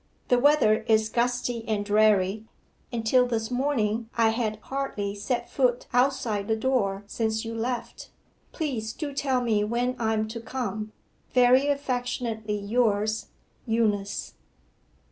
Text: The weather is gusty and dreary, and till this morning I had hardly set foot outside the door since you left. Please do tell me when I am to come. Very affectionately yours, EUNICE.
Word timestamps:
The 0.29 0.39
weather 0.39 0.83
is 0.87 1.09
gusty 1.09 1.63
and 1.67 1.85
dreary, 1.85 2.45
and 2.91 3.05
till 3.05 3.27
this 3.27 3.51
morning 3.51 4.09
I 4.17 4.29
had 4.29 4.57
hardly 4.61 5.13
set 5.13 5.47
foot 5.47 5.85
outside 5.93 6.47
the 6.47 6.55
door 6.55 7.03
since 7.05 7.45
you 7.45 7.53
left. 7.53 8.09
Please 8.51 8.93
do 8.93 9.13
tell 9.13 9.41
me 9.41 9.63
when 9.63 9.95
I 9.99 10.13
am 10.15 10.27
to 10.29 10.39
come. 10.39 10.91
Very 11.33 11.67
affectionately 11.67 12.57
yours, 12.57 13.27
EUNICE. 13.67 14.33